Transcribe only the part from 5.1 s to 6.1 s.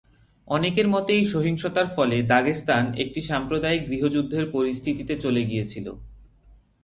চলে গিয়েছিল।